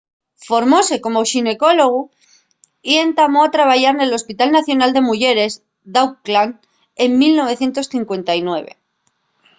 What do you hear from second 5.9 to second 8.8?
d’auckland en 1959